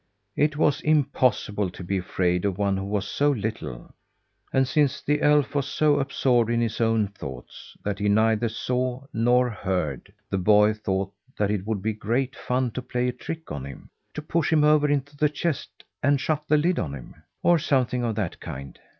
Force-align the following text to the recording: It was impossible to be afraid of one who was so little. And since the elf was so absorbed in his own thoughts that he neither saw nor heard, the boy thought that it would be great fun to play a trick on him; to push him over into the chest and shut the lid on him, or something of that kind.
It 0.35 0.57
was 0.57 0.81
impossible 0.81 1.69
to 1.69 1.83
be 1.83 1.99
afraid 1.99 2.43
of 2.43 2.57
one 2.57 2.75
who 2.75 2.85
was 2.85 3.07
so 3.07 3.29
little. 3.29 3.93
And 4.51 4.67
since 4.67 4.99
the 4.99 5.21
elf 5.21 5.53
was 5.53 5.67
so 5.67 5.99
absorbed 5.99 6.49
in 6.49 6.59
his 6.59 6.81
own 6.81 7.09
thoughts 7.09 7.77
that 7.83 7.99
he 7.99 8.09
neither 8.09 8.49
saw 8.49 9.03
nor 9.13 9.51
heard, 9.51 10.11
the 10.27 10.39
boy 10.39 10.73
thought 10.73 11.13
that 11.37 11.51
it 11.51 11.67
would 11.67 11.83
be 11.83 11.93
great 11.93 12.35
fun 12.35 12.71
to 12.71 12.81
play 12.81 13.09
a 13.09 13.13
trick 13.13 13.51
on 13.51 13.63
him; 13.63 13.91
to 14.15 14.23
push 14.23 14.51
him 14.51 14.63
over 14.63 14.89
into 14.89 15.15
the 15.15 15.29
chest 15.29 15.83
and 16.01 16.19
shut 16.19 16.45
the 16.47 16.57
lid 16.57 16.79
on 16.79 16.95
him, 16.95 17.13
or 17.43 17.59
something 17.59 18.03
of 18.03 18.15
that 18.15 18.39
kind. 18.39 18.79